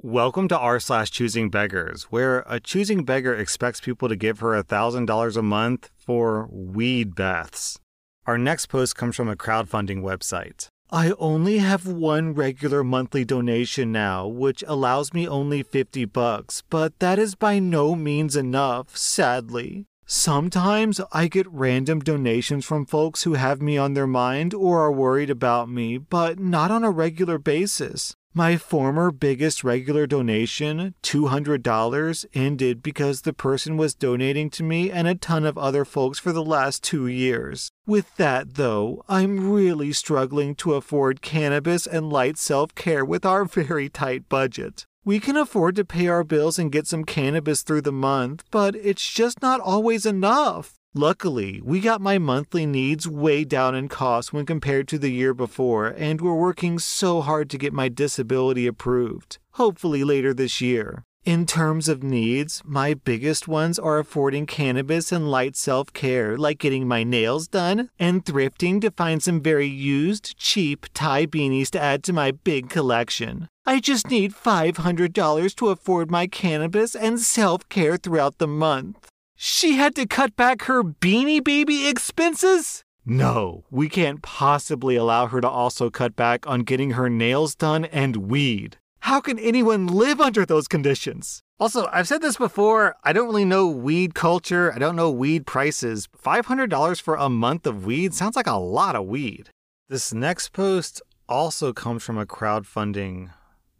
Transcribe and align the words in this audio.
Welcome 0.00 0.46
to 0.46 0.56
r 0.56 0.78
slash 0.78 1.10
choosing 1.10 1.50
beggars, 1.50 2.04
where 2.04 2.44
a 2.46 2.60
choosing 2.60 3.02
beggar 3.02 3.34
expects 3.34 3.80
people 3.80 4.08
to 4.08 4.14
give 4.14 4.38
her 4.38 4.50
$1,000 4.62 5.36
a 5.36 5.42
month 5.42 5.90
for 5.96 6.46
weed 6.52 7.16
baths. 7.16 7.80
Our 8.24 8.38
next 8.38 8.66
post 8.66 8.94
comes 8.94 9.16
from 9.16 9.28
a 9.28 9.34
crowdfunding 9.34 10.02
website. 10.02 10.68
I 10.92 11.14
only 11.18 11.58
have 11.58 11.84
one 11.88 12.32
regular 12.32 12.84
monthly 12.84 13.24
donation 13.24 13.90
now, 13.90 14.28
which 14.28 14.62
allows 14.68 15.12
me 15.12 15.26
only 15.26 15.64
50 15.64 16.04
bucks, 16.04 16.62
but 16.70 16.96
that 17.00 17.18
is 17.18 17.34
by 17.34 17.58
no 17.58 17.96
means 17.96 18.36
enough, 18.36 18.96
sadly. 18.96 19.86
Sometimes 20.06 21.00
I 21.10 21.26
get 21.26 21.50
random 21.50 21.98
donations 21.98 22.64
from 22.64 22.86
folks 22.86 23.24
who 23.24 23.34
have 23.34 23.60
me 23.60 23.76
on 23.76 23.94
their 23.94 24.06
mind 24.06 24.54
or 24.54 24.80
are 24.80 24.92
worried 24.92 25.28
about 25.28 25.68
me, 25.68 25.98
but 25.98 26.38
not 26.38 26.70
on 26.70 26.84
a 26.84 26.90
regular 26.92 27.36
basis. 27.36 28.14
My 28.34 28.56
former 28.56 29.10
biggest 29.10 29.64
regular 29.64 30.06
donation, 30.06 30.94
$200, 31.02 32.26
ended 32.34 32.82
because 32.82 33.22
the 33.22 33.32
person 33.32 33.76
was 33.76 33.94
donating 33.94 34.50
to 34.50 34.62
me 34.62 34.90
and 34.90 35.08
a 35.08 35.14
ton 35.14 35.44
of 35.44 35.56
other 35.56 35.84
folks 35.84 36.18
for 36.18 36.30
the 36.30 36.44
last 36.44 36.84
two 36.84 37.06
years. 37.06 37.70
With 37.86 38.14
that, 38.16 38.54
though, 38.54 39.02
I'm 39.08 39.50
really 39.50 39.92
struggling 39.92 40.54
to 40.56 40.74
afford 40.74 41.22
cannabis 41.22 41.86
and 41.86 42.12
light 42.12 42.36
self 42.36 42.74
care 42.74 43.04
with 43.04 43.24
our 43.24 43.44
very 43.44 43.88
tight 43.88 44.28
budget. 44.28 44.84
We 45.04 45.20
can 45.20 45.38
afford 45.38 45.74
to 45.76 45.86
pay 45.86 46.06
our 46.08 46.22
bills 46.22 46.58
and 46.58 46.70
get 46.70 46.86
some 46.86 47.04
cannabis 47.04 47.62
through 47.62 47.80
the 47.80 47.92
month, 47.92 48.44
but 48.50 48.76
it's 48.76 49.10
just 49.10 49.40
not 49.40 49.58
always 49.58 50.04
enough. 50.04 50.77
Luckily, 50.94 51.60
we 51.62 51.80
got 51.80 52.00
my 52.00 52.18
monthly 52.18 52.64
needs 52.64 53.06
way 53.06 53.44
down 53.44 53.74
in 53.74 53.88
cost 53.88 54.32
when 54.32 54.46
compared 54.46 54.88
to 54.88 54.98
the 54.98 55.10
year 55.10 55.34
before, 55.34 55.88
and 55.88 56.20
we're 56.20 56.34
working 56.34 56.78
so 56.78 57.20
hard 57.20 57.50
to 57.50 57.58
get 57.58 57.74
my 57.74 57.88
disability 57.88 58.66
approved, 58.66 59.38
hopefully 59.52 60.02
later 60.02 60.32
this 60.32 60.62
year. 60.62 61.04
In 61.26 61.44
terms 61.44 61.88
of 61.90 62.02
needs, 62.02 62.62
my 62.64 62.94
biggest 62.94 63.46
ones 63.46 63.78
are 63.78 63.98
affording 63.98 64.46
cannabis 64.46 65.12
and 65.12 65.30
light 65.30 65.56
self 65.56 65.92
care, 65.92 66.38
like 66.38 66.58
getting 66.58 66.88
my 66.88 67.04
nails 67.04 67.48
done, 67.48 67.90
and 67.98 68.24
thrifting 68.24 68.80
to 68.80 68.90
find 68.90 69.22
some 69.22 69.42
very 69.42 69.66
used, 69.66 70.38
cheap 70.38 70.86
tie 70.94 71.26
beanies 71.26 71.68
to 71.70 71.80
add 71.80 72.02
to 72.04 72.14
my 72.14 72.30
big 72.30 72.70
collection. 72.70 73.46
I 73.66 73.80
just 73.80 74.08
need 74.08 74.32
$500 74.32 75.54
to 75.56 75.68
afford 75.68 76.10
my 76.10 76.26
cannabis 76.26 76.94
and 76.94 77.20
self 77.20 77.68
care 77.68 77.98
throughout 77.98 78.38
the 78.38 78.48
month. 78.48 79.10
She 79.40 79.74
had 79.74 79.94
to 79.94 80.04
cut 80.04 80.34
back 80.34 80.62
her 80.62 80.82
beanie 80.82 81.42
baby 81.42 81.86
expenses? 81.86 82.82
No, 83.06 83.64
we 83.70 83.88
can't 83.88 84.20
possibly 84.20 84.96
allow 84.96 85.28
her 85.28 85.40
to 85.40 85.48
also 85.48 85.90
cut 85.90 86.16
back 86.16 86.44
on 86.48 86.62
getting 86.62 86.90
her 86.90 87.08
nails 87.08 87.54
done 87.54 87.84
and 87.84 88.16
weed. 88.16 88.78
How 89.02 89.20
can 89.20 89.38
anyone 89.38 89.86
live 89.86 90.20
under 90.20 90.44
those 90.44 90.66
conditions? 90.66 91.40
Also, 91.60 91.86
I've 91.92 92.08
said 92.08 92.20
this 92.20 92.36
before, 92.36 92.96
I 93.04 93.12
don't 93.12 93.28
really 93.28 93.44
know 93.44 93.68
weed 93.68 94.16
culture, 94.16 94.72
I 94.74 94.80
don't 94.80 94.96
know 94.96 95.08
weed 95.08 95.46
prices. 95.46 96.08
$500 96.20 97.00
for 97.00 97.14
a 97.14 97.28
month 97.28 97.64
of 97.64 97.86
weed 97.86 98.14
sounds 98.14 98.34
like 98.34 98.48
a 98.48 98.58
lot 98.58 98.96
of 98.96 99.06
weed. 99.06 99.50
This 99.88 100.12
next 100.12 100.52
post 100.52 101.00
also 101.28 101.72
comes 101.72 102.02
from 102.02 102.18
a 102.18 102.26
crowdfunding 102.26 103.30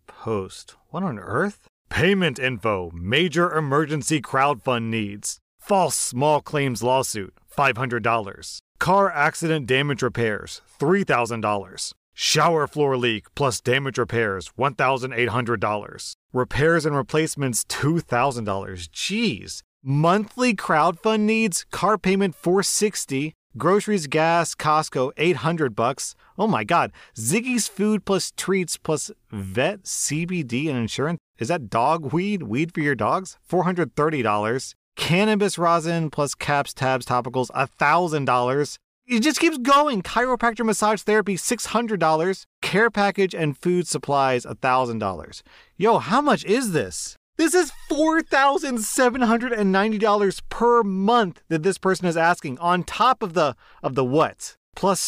post. 0.06 0.76
What 0.90 1.02
on 1.02 1.18
earth? 1.18 1.66
Payment 1.90 2.38
info, 2.38 2.92
major 2.94 3.52
emergency 3.52 4.22
crowdfund 4.22 4.84
needs. 4.84 5.40
False 5.68 5.96
small 5.96 6.40
claims 6.40 6.82
lawsuit, 6.82 7.34
$500. 7.54 8.60
Car 8.78 9.10
accident 9.10 9.66
damage 9.66 10.00
repairs, 10.02 10.62
$3,000. 10.80 11.92
Shower 12.14 12.66
floor 12.66 12.96
leak 12.96 13.26
plus 13.34 13.60
damage 13.60 13.98
repairs, 13.98 14.50
$1,800. 14.58 16.14
Repairs 16.32 16.86
and 16.86 16.96
replacements, 16.96 17.64
$2,000. 17.64 18.88
Jeez. 18.88 19.60
Monthly 19.84 20.54
crowdfund 20.54 21.20
needs, 21.20 21.66
car 21.70 21.98
payment 21.98 22.34
460, 22.34 23.34
groceries, 23.58 24.06
gas, 24.06 24.54
Costco 24.54 25.12
800 25.18 25.76
bucks. 25.76 26.14
Oh 26.38 26.46
my 26.46 26.64
god. 26.64 26.92
Ziggy's 27.14 27.68
food 27.68 28.06
plus 28.06 28.32
treats 28.38 28.78
plus 28.78 29.10
vet, 29.30 29.82
CBD 29.82 30.70
and 30.70 30.78
insurance. 30.78 31.18
Is 31.38 31.48
that 31.48 31.68
dog 31.68 32.14
weed? 32.14 32.44
Weed 32.44 32.72
for 32.72 32.80
your 32.80 32.94
dogs? 32.94 33.36
$430 33.50 34.74
cannabis 34.98 35.56
rosin 35.56 36.10
plus 36.10 36.34
caps, 36.34 36.74
tabs, 36.74 37.06
topicals, 37.06 37.50
$1,000. 37.52 38.78
It 39.06 39.20
just 39.20 39.40
keeps 39.40 39.56
going. 39.56 40.02
Chiropractor 40.02 40.66
massage 40.66 41.00
therapy, 41.00 41.36
$600. 41.36 42.44
Care 42.60 42.90
package 42.90 43.34
and 43.34 43.56
food 43.56 43.86
supplies, 43.86 44.44
$1,000. 44.44 45.42
Yo, 45.78 45.96
how 45.98 46.20
much 46.20 46.44
is 46.44 46.72
this? 46.72 47.16
This 47.38 47.54
is 47.54 47.72
$4,790 47.90 50.42
per 50.50 50.82
month 50.82 51.40
that 51.48 51.62
this 51.62 51.78
person 51.78 52.06
is 52.06 52.16
asking 52.16 52.58
on 52.58 52.82
top 52.82 53.22
of 53.22 53.34
the 53.34 53.54
of 53.82 53.94
the 53.94 54.04
what? 54.04 54.56
Plus 54.74 55.00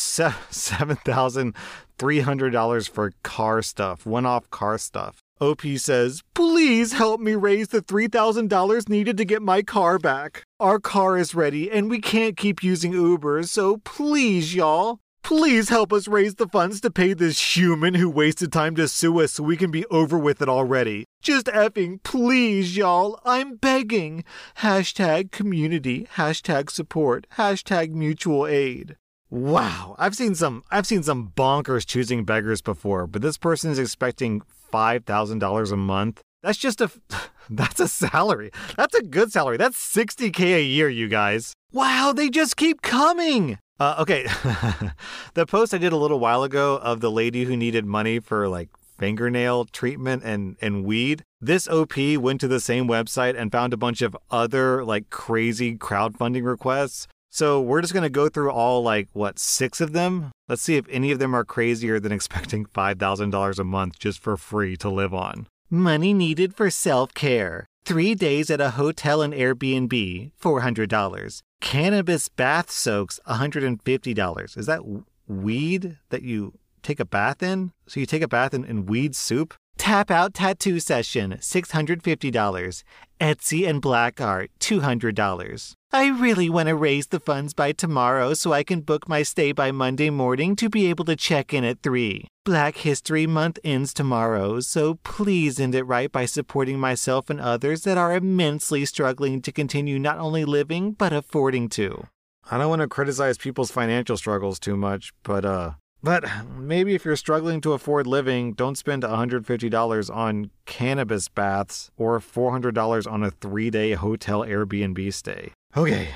$7,300 0.50 2.89
for 2.89 3.12
car 3.25 3.62
stuff, 3.62 4.06
one-off 4.06 4.49
car 4.50 4.79
stuff. 4.79 5.25
OP 5.41 5.62
says, 5.77 6.23
Please 6.34 6.93
help 6.93 7.21
me 7.21 7.34
raise 7.34 7.69
the 7.69 7.81
$3,000 7.81 8.89
needed 8.89 9.17
to 9.17 9.25
get 9.25 9.41
my 9.43 9.62
car 9.62 9.99
back. 9.99 10.45
Our 10.59 10.78
car 10.78 11.17
is 11.17 11.34
ready 11.34 11.71
and 11.71 11.89
we 11.89 12.01
can't 12.01 12.37
keep 12.37 12.62
using 12.62 12.93
Uber, 12.93 13.45
so 13.45 13.79
please, 13.79 14.55
y'all. 14.55 15.00
Please 15.23 15.69
help 15.69 15.93
us 15.93 16.09
raise 16.09 16.37
the 16.37 16.49
funds 16.49 16.81
to 16.81 16.91
pay 16.91 17.12
this 17.12 17.56
human 17.56 17.95
who 17.95 18.09
wasted 18.09 18.53
time 18.53 18.75
to 18.77 18.89
sue 18.89 19.21
us 19.21 19.33
so 19.33 19.43
we 19.43 19.56
can 19.56 19.71
be 19.71 19.87
over 19.87 20.19
with 20.19 20.43
it 20.43 20.49
already. 20.49 21.05
Just 21.23 21.47
effing 21.47 22.03
please, 22.03 22.77
y'all. 22.77 23.21
I'm 23.25 23.56
begging. 23.56 24.25
Hashtag 24.59 25.31
community, 25.31 26.09
hashtag 26.17 26.71
support, 26.71 27.27
hashtag 27.37 27.93
mutual 27.93 28.47
aid. 28.47 28.97
Wow, 29.31 29.95
I've 29.99 30.17
seen 30.17 30.34
some 30.34 30.65
I've 30.71 30.87
seen 30.87 31.05
some 31.05 31.33
bonkers 31.37 31.87
choosing 31.87 32.25
beggars 32.25 32.62
before, 32.62 33.06
but 33.06 33.23
this 33.23 33.39
person 33.39 33.71
is 33.71 33.79
expecting 33.79 34.43
$5,000 34.70 35.72
a 35.72 35.76
month. 35.76 36.22
That's 36.42 36.58
just 36.58 36.81
a 36.81 36.91
that's 37.50 37.81
a 37.81 37.88
salary. 37.88 38.50
That's 38.76 38.94
a 38.94 39.03
good 39.03 39.32
salary. 39.32 39.56
That's 39.56 39.76
60k 39.76 40.41
a 40.56 40.62
year, 40.62 40.88
you 40.88 41.08
guys. 41.08 41.53
Wow, 41.72 42.12
they 42.14 42.31
just 42.31 42.56
keep 42.56 42.82
coming. 42.82 43.58
Uh, 43.78 43.97
okay, 43.98 44.25
the 45.34 45.47
post 45.47 45.72
I 45.72 45.78
did 45.78 45.92
a 45.92 45.97
little 45.97 46.20
while 46.20 46.42
ago 46.42 46.78
of 46.82 47.00
the 47.00 47.10
lady 47.10 47.44
who 47.44 47.56
needed 47.56 47.86
money 47.86 48.20
for 48.20 48.48
like 48.48 48.69
fingernail 48.98 49.64
treatment 49.66 50.22
and 50.22 50.56
and 50.60 50.84
weed. 50.84 51.22
This 51.41 51.66
OP 51.66 51.97
went 51.97 52.41
to 52.42 52.48
the 52.48 52.60
same 52.60 52.87
website 52.87 53.34
and 53.38 53.50
found 53.50 53.72
a 53.72 53.78
bunch 53.78 54.02
of 54.02 54.16
other 54.31 54.84
like 54.84 55.08
crazy 55.08 55.76
crowdfunding 55.76 56.44
requests. 56.44 57.06
So 57.31 57.61
we're 57.61 57.81
just 57.81 57.93
going 57.93 58.03
to 58.03 58.11
go 58.11 58.29
through 58.29 58.51
all 58.51 58.83
like 58.83 59.09
what 59.13 59.39
six 59.39 59.81
of 59.81 59.93
them. 59.93 60.33
Let's 60.49 60.63
see 60.63 60.77
if 60.77 60.87
any 60.91 61.13
of 61.13 61.21
them 61.21 61.35
are 61.35 61.45
crazier 61.45 62.01
than 62.01 62.13
expecting 62.19 62.67
$5,000 62.67 63.59
a 63.59 63.65
month 63.65 63.99
just 63.99 64.21
for 64.21 64.37
free 64.37 64.77
to 64.79 64.91
live 64.91 65.15
on. 65.15 65.47
Money 65.71 66.13
needed 66.13 66.55
for 66.57 66.69
self-care. 66.69 67.67
3 67.85 68.15
days 68.15 68.51
at 68.51 68.61
a 68.61 68.71
hotel 68.71 69.23
and 69.23 69.33
Airbnb, 69.33 70.33
$400. 70.43 71.41
Cannabis 71.61 72.29
bath 72.29 72.71
soaks, 72.71 73.21
$150. 73.27 74.59
Is 74.59 74.67
that 74.67 74.83
weed 75.29 75.97
that 76.11 76.23
you 76.23 76.55
take 76.83 77.01
a 77.01 77.05
bath 77.05 77.43
in? 77.43 77.73
So 77.87 78.01
you 78.01 78.07
take 78.07 78.23
a 78.23 78.29
bath 78.29 78.53
in, 78.53 78.65
in 78.65 78.87
weed 78.87 79.15
soup? 79.15 79.55
Tap 79.81 80.11
out 80.11 80.35
tattoo 80.35 80.79
session, 80.79 81.39
$650. 81.41 82.83
Etsy 83.19 83.67
and 83.67 83.81
black 83.81 84.21
art, 84.21 84.51
$200. 84.61 85.73
I 85.91 86.09
really 86.09 86.51
want 86.51 86.69
to 86.69 86.75
raise 86.75 87.07
the 87.07 87.19
funds 87.19 87.55
by 87.55 87.73
tomorrow 87.73 88.35
so 88.35 88.53
I 88.53 88.63
can 88.63 88.83
book 88.83 89.09
my 89.09 89.23
stay 89.23 89.53
by 89.53 89.73
Monday 89.73 90.11
morning 90.11 90.55
to 90.57 90.69
be 90.69 90.91
able 90.91 91.07
to 91.07 91.17
check 91.17 91.55
in 91.55 91.65
at 91.65 91.81
3. 91.83 92.29
Black 92.45 92.77
History 92.77 93.27
Month 93.27 93.59
ends 93.65 93.95
tomorrow, 93.95 94.61
so 94.61 94.97
please 94.97 95.59
end 95.59 95.75
it 95.75 95.85
right 95.85 96.12
by 96.12 96.27
supporting 96.27 96.79
myself 96.79 97.31
and 97.31 97.41
others 97.41 97.85
that 97.85 97.97
are 97.97 98.15
immensely 98.15 98.85
struggling 98.85 99.41
to 99.41 99.50
continue 99.50 99.99
not 99.99 100.19
only 100.19 100.44
living, 100.44 100.93
but 100.93 101.15
affording 101.15 101.71
to. 101.71 102.06
I 102.50 102.59
don't 102.59 102.69
want 102.69 102.83
to 102.83 102.87
criticize 102.87 103.38
people's 103.38 103.71
financial 103.71 104.19
struggles 104.19 104.59
too 104.59 104.76
much, 104.76 105.15
but 105.23 105.47
uh, 105.47 105.71
but 106.02 106.25
maybe 106.56 106.94
if 106.94 107.05
you're 107.05 107.17
struggling 107.17 107.61
to 107.62 107.73
afford 107.73 108.06
living, 108.06 108.52
don't 108.52 108.79
spend 108.79 109.02
$150 109.02 110.14
on 110.14 110.50
cannabis 110.67 111.29
baths 111.29 111.91
or 111.97 112.19
$400 112.19 113.11
on 113.11 113.23
a 113.23 113.31
three 113.31 113.70
day 113.70 113.93
hotel 113.93 114.41
Airbnb 114.41 115.12
stay. 115.12 115.52
Okay, 115.76 116.08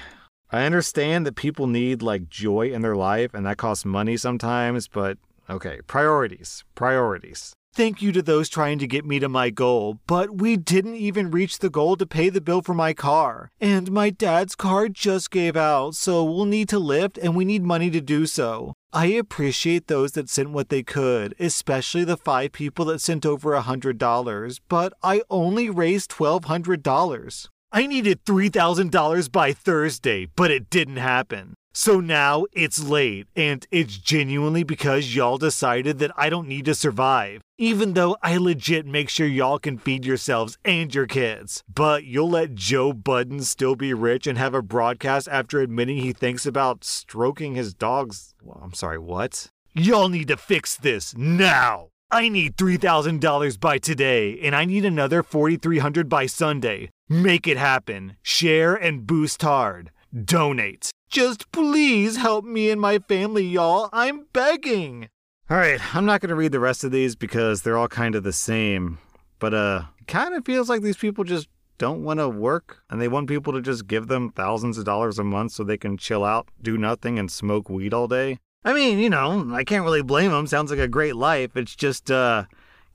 I 0.51 0.65
understand 0.65 1.27
that 1.27 1.37
people 1.37 1.67
need 1.67 2.03
like 2.03 2.29
joy 2.29 2.71
in 2.71 2.83
their 2.83 2.97
life 2.97 3.35
and 3.35 3.45
that 3.47 3.59
costs 3.59 3.85
money 3.85 4.17
sometimes, 4.17 4.89
but 4.89 5.19
okay, 5.51 5.81
priorities, 5.87 6.65
priorities. 6.75 7.55
Thank 7.75 8.01
you 8.01 8.13
to 8.13 8.23
those 8.23 8.49
trying 8.49 8.79
to 8.79 8.87
get 8.87 9.05
me 9.05 9.19
to 9.19 9.29
my 9.29 9.51
goal, 9.51 9.99
but 10.07 10.41
we 10.41 10.57
didn't 10.57 10.95
even 10.95 11.33
reach 11.33 11.59
the 11.59 11.69
goal 11.69 11.97
to 11.97 12.07
pay 12.07 12.29
the 12.29 12.41
bill 12.41 12.63
for 12.63 12.73
my 12.73 12.93
car. 12.95 13.51
And 13.61 13.91
my 13.91 14.11
dad's 14.11 14.55
car 14.55 14.89
just 14.89 15.33
gave 15.33 15.57
out, 15.57 15.97
so 15.97 16.23
we'll 16.23 16.45
need 16.45 16.69
to 16.69 16.79
lift 16.79 17.19
and 17.19 17.35
we 17.35 17.45
need 17.45 17.65
money 17.65 17.91
to 17.91 18.01
do 18.01 18.27
so. 18.27 18.75
I 18.95 19.07
appreciate 19.07 19.89
those 19.89 20.13
that 20.13 20.31
sent 20.31 20.51
what 20.51 20.69
they 20.69 20.85
could, 20.85 21.35
especially 21.41 22.05
the 22.05 22.17
five 22.17 22.53
people 22.53 22.85
that 22.85 23.01
sent 23.01 23.27
over 23.27 23.53
a 23.53 23.63
$100, 23.63 24.61
but 24.69 24.93
I 25.03 25.23
only 25.29 25.69
raised 25.69 26.13
$1,200. 26.13 27.49
I 27.73 27.87
needed 27.89 28.25
$3,000 28.25 29.33
by 29.33 29.53
Thursday, 29.53 30.29
but 30.37 30.53
it 30.53 30.71
didn't 30.71 30.99
happen. 30.99 31.55
So 31.77 31.99
now 31.99 32.47
it's 32.53 32.83
late, 32.83 33.27
and 33.35 33.67
it's 33.73 33.99
genuinely 33.99 34.63
because 34.63 35.17
y'all 35.17 35.39
decided 35.39 35.99
that 35.99 36.13
I 36.17 36.31
don't 36.31 36.47
need 36.47 36.67
to 36.67 36.75
survive. 36.75 37.41
Even 37.59 37.95
though 37.95 38.17
I 38.23 38.37
legit 38.37 38.87
make 38.87 39.09
sure 39.09 39.27
y'all 39.27 39.59
can 39.59 39.79
feed 39.79 40.05
yourselves 40.05 40.57
and 40.65 40.95
your 40.95 41.09
kids. 41.09 41.65
But 41.69 42.05
you'll 42.05 42.31
let 42.31 42.55
Joe 42.55 42.93
Budden 42.93 43.43
still 43.43 43.75
be 43.75 43.93
rich 43.93 44.29
and 44.29 44.39
have 44.39 44.55
a 44.55 44.63
broadcast 44.63 45.27
after 45.29 45.61
admitting 45.61 45.97
he 45.97 46.13
thinks 46.13 46.47
about 46.47 46.85
stroking 46.85 47.57
his 47.57 47.75
dog's. 47.75 48.37
Well, 48.41 48.61
I'm 48.63 48.75
sorry, 48.75 48.99
what? 48.99 49.49
Y'all 49.73 50.09
need 50.09 50.29
to 50.29 50.37
fix 50.37 50.77
this 50.77 51.17
now! 51.17 51.89
I 52.09 52.29
need 52.29 52.57
$3,000 52.57 53.59
by 53.59 53.79
today, 53.79 54.39
and 54.39 54.55
I 54.55 54.65
need 54.65 54.85
another 54.85 55.25
4300 55.25 56.09
by 56.09 56.27
Sunday. 56.27 56.91
Make 57.09 57.49
it 57.49 57.57
happen. 57.57 58.17
Share 58.23 58.77
and 58.77 59.05
boost 59.05 59.43
hard. 59.43 59.91
Donate. 60.15 60.94
Just 61.15 61.53
please 61.53 62.17
help 62.17 62.45
me 62.45 62.71
and 62.71 62.81
my 62.81 62.99
family, 62.99 63.47
y'all. 63.47 63.89
I'm 63.93 64.27
begging. 64.33 65.11
All 65.49 65.57
right, 65.57 65.79
I'm 65.95 66.05
not 66.05 66.21
going 66.21 66.31
to 66.31 66.35
read 66.35 66.51
the 66.51 66.59
rest 66.59 66.83
of 66.83 66.91
these 66.91 67.15
because 67.15 67.63
they're 67.63 67.79
all 67.79 67.87
kind 67.87 68.17
of 68.17 68.25
the 68.25 68.33
same. 68.33 68.99
But 69.39 69.55
uh, 69.55 69.83
kind 70.09 70.35
of 70.35 70.45
feels 70.45 70.69
like 70.69 70.83
these 70.83 70.97
people 70.97 71.23
just 71.23 71.47
don't 71.79 72.03
want 72.03 72.19
to 72.19 72.29
work 72.29 72.79
and 72.91 73.01
they 73.01 73.07
want 73.07 73.29
people 73.29 73.53
to 73.53 73.61
just 73.61 73.87
give 73.87 74.09
them 74.09 74.33
thousands 74.33 74.77
of 74.77 74.87
dollars 74.87 75.21
a 75.21 75.23
month 75.23 75.53
so 75.53 75.63
they 75.63 75.77
can 75.77 75.97
chill 75.97 76.25
out, 76.25 76.49
do 76.61 76.77
nothing, 76.77 77.17
and 77.17 77.31
smoke 77.31 77.71
weed 77.71 77.95
all 77.95 78.09
day. 78.09 78.41
I 78.65 78.73
mean, 78.73 78.99
you 78.99 79.09
know, 79.09 79.53
I 79.55 79.63
can't 79.63 79.85
really 79.85 80.03
blame 80.03 80.33
them. 80.33 80.49
Sounds 80.49 80.73
like 80.73 80.81
a 80.81 80.89
great 80.89 81.15
life. 81.15 81.57
It's 81.57 81.77
just, 81.77 82.11
uh, 82.11 82.47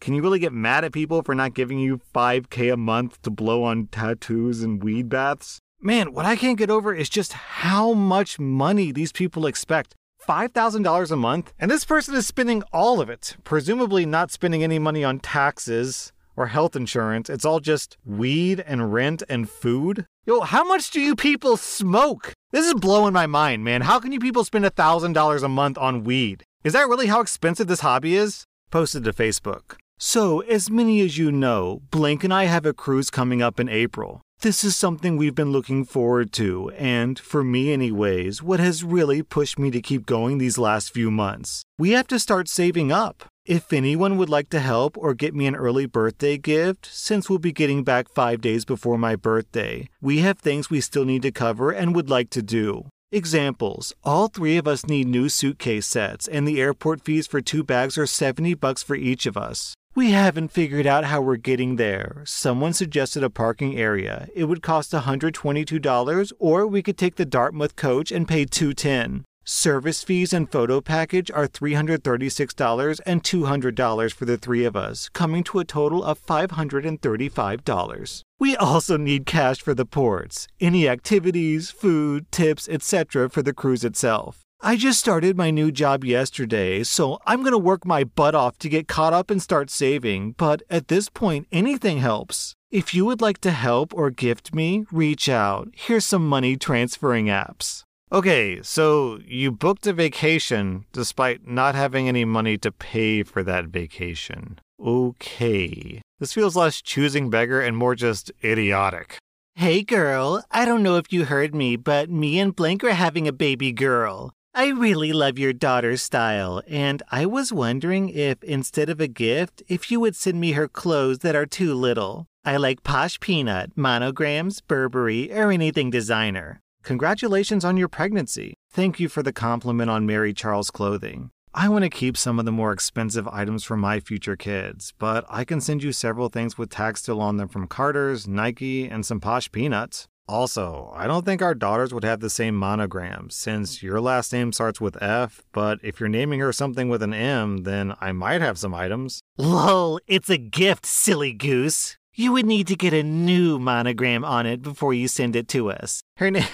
can 0.02 0.14
you 0.14 0.22
really 0.22 0.40
get 0.40 0.52
mad 0.52 0.84
at 0.84 0.92
people 0.92 1.24
for 1.24 1.36
not 1.36 1.54
giving 1.54 1.80
you 1.80 2.02
5K 2.14 2.74
a 2.74 2.76
month 2.76 3.22
to 3.22 3.30
blow 3.30 3.64
on 3.64 3.88
tattoos 3.88 4.62
and 4.62 4.84
weed 4.84 5.08
baths? 5.08 5.62
Man, 5.82 6.12
what 6.12 6.26
I 6.26 6.36
can't 6.36 6.58
get 6.58 6.70
over 6.70 6.94
is 6.94 7.08
just 7.08 7.32
how 7.32 7.94
much 7.94 8.38
money 8.38 8.92
these 8.92 9.14
people 9.14 9.46
expect. 9.46 9.96
$5,000 10.28 11.10
a 11.10 11.16
month? 11.16 11.54
And 11.58 11.72
this 11.72 11.86
person 11.86 12.16
is 12.16 12.28
spending 12.28 12.64
all 12.74 13.00
of 13.00 13.10
it, 13.10 13.38
presumably 13.46 14.06
not 14.06 14.30
spending 14.30 14.62
any 14.62 14.78
money 14.78 15.06
on 15.06 15.20
taxes 15.20 16.12
or 16.36 16.48
health 16.48 16.76
insurance. 16.76 17.30
It's 17.30 17.46
all 17.46 17.62
just 17.62 17.96
weed 18.06 18.60
and 18.68 18.92
rent 18.92 19.24
and 19.30 19.50
food. 19.50 20.06
Yo, 20.26 20.42
how 20.42 20.66
much 20.66 20.92
do 20.92 21.00
you 21.00 21.16
people 21.16 21.56
smoke? 21.56 22.34
This 22.52 22.68
is 22.68 22.74
blowing 22.74 23.14
my 23.14 23.26
mind, 23.26 23.64
man. 23.64 23.84
How 23.84 24.02
can 24.02 24.12
you 24.12 24.20
people 24.20 24.44
spend 24.44 24.66
$1,000 24.66 25.44
a 25.44 25.48
month 25.48 25.78
on 25.78 26.04
weed? 26.04 26.44
Is 26.66 26.74
that 26.74 26.90
really 26.90 27.08
how 27.08 27.22
expensive 27.22 27.68
this 27.68 27.80
hobby 27.80 28.18
is? 28.18 28.44
Posted 28.70 29.06
to 29.06 29.14
Facebook. 29.14 29.78
So, 29.98 30.42
as 30.42 30.70
many 30.70 31.00
as 31.00 31.18
you 31.18 31.32
know, 31.32 31.84
Blink 31.90 32.26
and 32.26 32.34
I 32.34 32.46
have 32.46 32.66
a 32.66 32.74
cruise 32.74 33.10
coming 33.10 33.42
up 33.42 33.62
in 33.62 33.70
April. 33.70 34.22
This 34.42 34.64
is 34.64 34.74
something 34.74 35.18
we've 35.18 35.36
been 35.36 35.52
looking 35.52 35.84
forward 35.84 36.32
to, 36.34 36.72
and 36.78 37.20
for 37.20 37.44
me, 37.44 37.74
anyways, 37.74 38.42
what 38.42 38.62
has 38.62 38.86
really 38.86 39.22
pushed 39.22 39.60
me 39.60 39.70
to 39.70 39.82
keep 39.82 40.06
going 40.06 40.38
these 40.38 40.58
last 40.58 40.94
few 40.94 41.12
months. 41.12 41.64
We 41.78 41.92
have 41.92 42.08
to 42.08 42.20
start 42.20 42.48
saving 42.48 42.90
up. 42.90 43.26
If 43.46 43.74
anyone 43.74 44.16
would 44.16 44.30
like 44.30 44.48
to 44.52 44.62
help 44.62 44.98
or 44.98 45.14
get 45.14 45.36
me 45.36 45.46
an 45.46 45.58
early 45.58 45.88
birthday 45.88 46.38
gift, 46.38 46.88
since 46.90 47.30
we'll 47.30 47.40
be 47.40 47.52
getting 47.52 47.84
back 47.84 48.08
five 48.08 48.40
days 48.40 48.64
before 48.64 48.98
my 48.98 49.18
birthday, 49.18 49.90
we 50.00 50.20
have 50.20 50.40
things 50.40 50.70
we 50.70 50.80
still 50.80 51.04
need 51.04 51.24
to 51.24 51.34
cover 51.34 51.72
and 51.72 51.94
would 51.94 52.10
like 52.10 52.30
to 52.30 52.42
do. 52.42 52.86
Examples 53.12 53.92
All 54.06 54.30
three 54.30 54.56
of 54.56 54.70
us 54.70 54.86
need 54.86 55.10
new 55.10 55.28
suitcase 55.28 55.86
sets, 55.86 56.30
and 56.30 56.48
the 56.48 56.62
airport 56.62 57.04
fees 57.04 57.28
for 57.28 57.42
two 57.42 57.66
bags 57.66 57.98
are 57.98 58.08
70 58.08 58.54
bucks 58.54 58.84
for 58.84 58.96
each 58.96 59.26
of 59.26 59.36
us. 59.36 59.76
We 60.00 60.12
haven't 60.12 60.54
figured 60.54 60.88
out 60.88 61.04
how 61.04 61.20
we're 61.20 61.36
getting 61.36 61.76
there. 61.76 62.24
Someone 62.26 62.72
suggested 62.72 63.22
a 63.22 63.30
parking 63.30 63.78
area. 63.78 64.30
It 64.34 64.46
would 64.46 64.62
cost 64.62 64.94
$122 64.94 66.32
or 66.40 66.66
we 66.66 66.82
could 66.82 66.98
take 66.98 67.18
the 67.18 67.26
Dartmouth 67.26 67.76
coach 67.76 68.10
and 68.10 68.26
pay 68.26 68.46
210. 68.46 69.26
Service 69.44 70.02
fees 70.02 70.32
and 70.32 70.50
photo 70.50 70.80
package 70.80 71.30
are 71.32 71.50
$336 71.50 73.00
and 73.06 73.24
$200 73.24 74.14
for 74.14 74.24
the 74.24 74.38
three 74.38 74.64
of 74.64 74.78
us, 74.78 75.10
coming 75.10 75.44
to 75.44 75.60
a 75.60 75.66
total 75.66 76.02
of 76.02 76.26
$535. 76.26 78.22
We 78.40 78.56
also 78.56 78.96
need 78.96 79.26
cash 79.26 79.60
for 79.60 79.74
the 79.74 79.86
ports, 79.86 80.48
any 80.62 80.88
activities, 80.88 81.72
food, 81.72 82.32
tips, 82.32 82.70
etc. 82.70 83.30
for 83.30 83.42
the 83.42 83.54
cruise 83.54 83.84
itself. 83.84 84.46
I 84.62 84.76
just 84.76 85.00
started 85.00 85.38
my 85.38 85.52
new 85.52 85.72
job 85.72 86.04
yesterday, 86.04 86.84
so 86.84 87.22
I'm 87.26 87.44
going 87.44 87.54
to 87.54 87.58
work 87.58 87.86
my 87.86 88.04
butt 88.04 88.36
off 88.36 88.58
to 88.60 88.68
get 88.68 88.90
caught 88.90 89.14
up 89.14 89.32
and 89.32 89.42
start 89.42 89.70
saving, 89.70 90.34
but 90.34 90.64
at 90.70 90.90
this 90.90 91.08
point, 91.08 91.48
anything 91.50 92.00
helps. 92.00 92.56
If 92.70 92.94
you 92.94 93.06
would 93.06 93.22
like 93.22 93.38
to 93.40 93.52
help 93.52 93.94
or 93.94 94.10
gift 94.10 94.54
me, 94.54 94.86
reach 94.92 95.30
out. 95.30 95.70
Here's 95.74 96.06
some 96.06 96.28
money 96.28 96.58
transferring 96.58 97.28
apps. 97.28 97.84
Okay, 98.12 98.62
so 98.62 99.20
you 99.26 99.50
booked 99.50 99.88
a 99.88 99.94
vacation 99.94 100.84
despite 100.92 101.48
not 101.48 101.74
having 101.74 102.10
any 102.10 102.26
money 102.26 102.58
to 102.58 102.70
pay 102.70 103.24
for 103.24 103.44
that 103.44 103.68
vacation. 103.68 104.60
Okay. 104.78 106.02
This 106.20 106.34
feels 106.34 106.58
less 106.58 106.82
choosing 106.82 107.30
beggar 107.30 107.62
and 107.62 107.78
more 107.78 107.96
just 107.96 108.30
idiotic. 108.44 109.20
Hey 109.56 109.84
girl, 109.84 110.44
I 110.52 110.66
don't 110.66 110.84
know 110.84 110.98
if 110.98 111.14
you 111.14 111.26
heard 111.26 111.56
me, 111.56 111.78
but 111.78 112.10
me 112.10 112.40
and 112.40 112.54
Blank 112.54 112.84
are 112.84 112.92
having 112.92 113.26
a 113.26 113.32
baby 113.32 113.72
girl. 113.72 114.34
I 114.56 114.70
really 114.70 115.14
love 115.14 115.38
your 115.38 115.54
daughter's 115.54 116.02
style, 116.02 116.64
and 116.68 117.04
I 117.12 117.28
was 117.28 117.54
wondering 117.54 118.10
if, 118.10 118.44
instead 118.44 118.90
of 118.90 119.00
a 119.00 119.08
gift, 119.08 119.62
if 119.68 119.92
you 119.92 120.00
would 120.00 120.16
send 120.16 120.40
me 120.40 120.54
her 120.54 120.68
clothes 120.68 121.20
that 121.20 121.36
are 121.36 121.46
too 121.46 121.76
little. 121.76 122.26
I 122.44 122.58
like 122.58 122.84
Posh 122.84 123.20
Peanut, 123.20 123.72
monograms, 123.76 124.62
Burberry, 124.62 125.32
or 125.32 125.52
anything 125.52 125.92
designer. 125.92 126.62
Congratulations 126.82 127.64
on 127.64 127.78
your 127.78 127.88
pregnancy. 127.88 128.56
Thank 128.72 129.00
you 129.00 129.08
for 129.08 129.22
the 129.22 129.32
compliment 129.32 129.92
on 129.92 130.08
Mary 130.08 130.34
Charles 130.34 130.72
clothing. 130.72 131.30
I 131.54 131.70
want 131.70 131.84
to 131.84 131.90
keep 131.90 132.18
some 132.18 132.40
of 132.40 132.46
the 132.46 132.52
more 132.52 132.72
expensive 132.72 133.28
items 133.28 133.64
for 133.64 133.78
my 133.78 134.00
future 134.00 134.36
kids, 134.36 134.94
but 134.98 135.26
I 135.30 135.46
can 135.46 135.62
send 135.62 135.84
you 135.84 135.92
several 135.92 136.30
things 136.30 136.58
with 136.58 136.72
tags 136.72 137.02
still 137.02 137.22
on 137.22 137.38
them 137.38 137.50
from 137.50 137.68
Carter's, 137.68 138.28
Nike, 138.28 138.88
and 138.88 139.06
some 139.06 139.20
Posh 139.20 139.52
Peanuts. 139.52 140.08
Also, 140.30 140.94
I 140.96 141.08
don't 141.08 141.26
think 141.26 141.42
our 141.42 141.56
daughters 141.56 141.92
would 141.92 142.04
have 142.04 142.20
the 142.20 142.30
same 142.30 142.56
monogram 142.56 143.32
since 143.32 143.82
your 143.82 144.00
last 144.00 144.32
name 144.32 144.52
starts 144.52 144.80
with 144.80 145.02
F, 145.02 145.42
but 145.54 145.80
if 145.82 146.00
you're 146.00 146.08
naming 146.08 146.40
her 146.40 146.54
something 146.54 146.88
with 146.88 147.02
an 147.02 147.16
M, 147.16 147.64
then 147.64 147.96
I 148.00 148.12
might 148.12 148.40
have 148.40 148.60
some 148.60 148.76
items. 148.76 149.24
Lol, 149.40 150.00
it's 150.06 150.30
a 150.30 150.38
gift, 150.38 150.86
silly 150.86 151.34
goose. 151.34 151.98
You 152.14 152.32
would 152.34 152.46
need 152.46 152.68
to 152.68 152.76
get 152.76 152.94
a 152.94 153.02
new 153.02 153.58
monogram 153.58 154.24
on 154.24 154.46
it 154.46 154.62
before 154.62 154.94
you 154.94 155.08
send 155.08 155.36
it 155.36 155.48
to 155.48 155.72
us. 155.72 156.04
Her 156.18 156.30
name. 156.30 156.46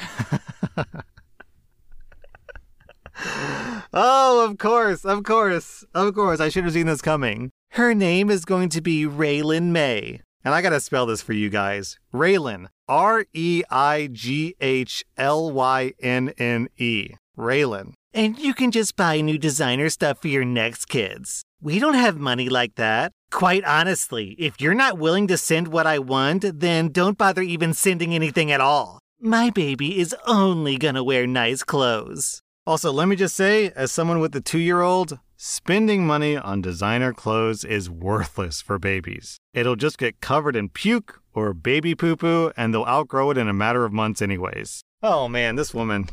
oh, 3.91 4.47
of 4.49 4.57
course, 4.57 5.03
of 5.03 5.25
course, 5.25 5.83
of 5.93 6.15
course. 6.15 6.39
I 6.39 6.47
should 6.47 6.63
have 6.63 6.71
seen 6.71 6.87
this 6.87 7.01
coming. 7.01 7.51
Her 7.71 7.93
name 7.93 8.29
is 8.29 8.45
going 8.45 8.69
to 8.69 8.79
be 8.79 9.03
Raylan 9.03 9.71
May. 9.73 10.21
And 10.45 10.53
I 10.53 10.61
gotta 10.61 10.79
spell 10.79 11.05
this 11.05 11.21
for 11.21 11.33
you 11.33 11.49
guys. 11.49 11.99
Raylan. 12.13 12.67
R 12.87 13.25
E 13.33 13.63
I 13.69 14.09
G 14.11 14.55
H 14.61 15.03
L 15.17 15.51
Y 15.51 15.93
N 15.99 16.33
N 16.37 16.69
E. 16.77 17.09
Raylan. 17.37 17.93
And 18.13 18.39
you 18.39 18.53
can 18.53 18.71
just 18.71 18.95
buy 18.95 19.19
new 19.19 19.37
designer 19.37 19.89
stuff 19.89 20.21
for 20.21 20.29
your 20.29 20.45
next 20.45 20.85
kids. 20.85 21.43
We 21.61 21.79
don't 21.79 21.95
have 21.95 22.17
money 22.17 22.47
like 22.47 22.75
that. 22.75 23.11
Quite 23.31 23.65
honestly, 23.65 24.35
if 24.39 24.61
you're 24.61 24.73
not 24.73 24.97
willing 24.97 25.27
to 25.27 25.37
send 25.37 25.67
what 25.67 25.87
I 25.87 25.99
want, 25.99 26.59
then 26.59 26.89
don't 26.89 27.17
bother 27.17 27.41
even 27.41 27.73
sending 27.73 28.13
anything 28.13 28.51
at 28.51 28.61
all. 28.61 28.99
My 29.19 29.49
baby 29.49 29.99
is 29.99 30.15
only 30.27 30.77
gonna 30.77 31.03
wear 31.03 31.27
nice 31.27 31.63
clothes. 31.63 32.39
Also, 32.67 32.91
let 32.91 33.07
me 33.07 33.15
just 33.15 33.35
say, 33.35 33.71
as 33.75 33.91
someone 33.91 34.19
with 34.19 34.35
a 34.35 34.41
two 34.41 34.59
year 34.59 34.81
old, 34.81 35.19
spending 35.35 36.05
money 36.05 36.37
on 36.37 36.61
designer 36.61 37.13
clothes 37.13 37.63
is 37.63 37.89
worthless 37.89 38.61
for 38.61 38.79
babies. 38.79 39.37
It'll 39.53 39.75
just 39.75 39.97
get 39.97 40.21
covered 40.21 40.55
in 40.55 40.69
puke 40.69 41.21
or 41.33 41.53
baby 41.53 41.95
poo 41.95 42.15
poo, 42.15 42.51
and 42.55 42.73
they'll 42.73 42.85
outgrow 42.85 43.31
it 43.31 43.37
in 43.37 43.47
a 43.47 43.53
matter 43.53 43.85
of 43.85 43.93
months, 43.93 44.21
anyways. 44.21 44.81
Oh 45.03 45.27
man, 45.27 45.55
this 45.55 45.73
woman. 45.73 46.09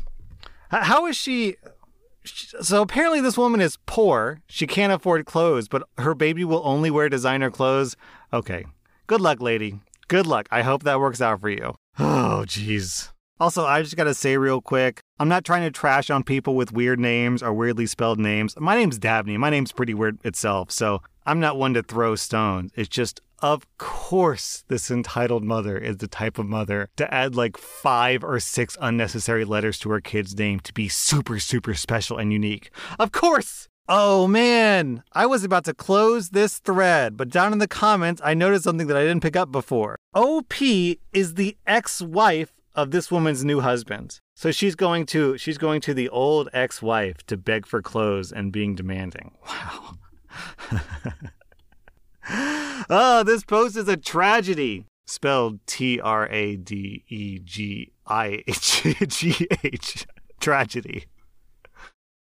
How 0.69 1.05
is 1.05 1.15
she? 1.15 1.55
So 2.25 2.81
apparently, 2.81 3.21
this 3.21 3.37
woman 3.37 3.61
is 3.61 3.77
poor. 3.85 4.41
She 4.47 4.65
can't 4.65 4.93
afford 4.93 5.25
clothes, 5.25 5.67
but 5.67 5.83
her 5.97 6.15
baby 6.15 6.43
will 6.43 6.61
only 6.63 6.89
wear 6.89 7.09
designer 7.09 7.51
clothes. 7.51 7.95
Okay. 8.31 8.65
Good 9.07 9.21
luck, 9.21 9.41
lady. 9.41 9.79
Good 10.07 10.25
luck. 10.25 10.47
I 10.51 10.61
hope 10.61 10.83
that 10.83 10.99
works 10.99 11.21
out 11.21 11.41
for 11.41 11.49
you. 11.49 11.75
Oh, 11.99 12.43
jeez. 12.47 13.11
Also, 13.39 13.65
I 13.65 13.81
just 13.81 13.97
gotta 13.97 14.13
say 14.13 14.37
real 14.37 14.61
quick, 14.61 15.01
I'm 15.19 15.27
not 15.27 15.43
trying 15.43 15.63
to 15.63 15.71
trash 15.71 16.09
on 16.09 16.23
people 16.23 16.55
with 16.55 16.71
weird 16.71 16.99
names 16.99 17.41
or 17.41 17.51
weirdly 17.51 17.87
spelled 17.87 18.19
names. 18.19 18.55
My 18.59 18.75
name's 18.75 18.99
Dabney. 18.99 19.37
My 19.37 19.49
name's 19.49 19.71
pretty 19.71 19.93
weird 19.93 20.19
itself, 20.23 20.69
so 20.69 21.01
I'm 21.25 21.39
not 21.39 21.57
one 21.57 21.73
to 21.73 21.81
throw 21.81 22.15
stones. 22.15 22.71
It's 22.75 22.89
just 22.89 23.21
Of 23.39 23.65
course, 23.77 24.63
this 24.67 24.89
entitled 24.91 25.43
mother 25.43 25.77
is 25.77 25.97
the 25.97 26.07
type 26.07 26.37
of 26.37 26.45
mother 26.45 26.89
to 26.95 27.11
add 27.13 27.35
like 27.35 27.57
five 27.57 28.23
or 28.23 28.39
six 28.39 28.77
unnecessary 28.79 29.43
letters 29.45 29.79
to 29.79 29.89
her 29.89 29.99
kid's 29.99 30.37
name 30.37 30.59
to 30.61 30.73
be 30.73 30.87
super, 30.87 31.39
super 31.39 31.73
special 31.73 32.17
and 32.17 32.31
unique. 32.31 32.69
Of 32.99 33.11
course! 33.11 33.67
Oh 33.89 34.27
man, 34.27 35.03
I 35.11 35.25
was 35.25 35.43
about 35.43 35.65
to 35.65 35.73
close 35.73 36.29
this 36.29 36.59
thread, 36.59 37.17
but 37.17 37.27
down 37.27 37.51
in 37.51 37.59
the 37.59 37.67
comments, 37.67 38.21
I 38.23 38.33
noticed 38.33 38.63
something 38.63 38.87
that 38.87 38.95
I 38.95 39.03
didn't 39.03 39.23
pick 39.23 39.35
up 39.35 39.51
before. 39.51 39.97
OP 40.13 40.53
is 40.61 41.33
the 41.33 41.57
ex 41.67 42.01
wife 42.01 42.53
of 42.75 42.91
this 42.91 43.11
woman's 43.11 43.43
new 43.45 43.59
husband. 43.61 44.19
So 44.35 44.51
she's 44.51 44.75
going 44.75 45.05
to 45.07 45.37
she's 45.37 45.57
going 45.57 45.81
to 45.81 45.93
the 45.93 46.09
old 46.09 46.49
ex-wife 46.53 47.25
to 47.27 47.37
beg 47.37 47.65
for 47.65 47.81
clothes 47.81 48.31
and 48.31 48.51
being 48.51 48.75
demanding. 48.75 49.31
Wow. 49.47 50.79
oh, 52.89 53.23
this 53.23 53.43
post 53.43 53.77
is 53.77 53.87
a 53.87 53.97
tragedy. 53.97 54.85
Spelled 55.05 55.59
T 55.67 55.99
R 55.99 56.27
A 56.29 56.55
D 56.55 57.03
E 57.07 57.39
G 57.39 57.91
I 58.07 58.43
H 58.47 58.83
G 59.07 59.47
H. 59.63 60.07
Tragedy. 60.39 61.05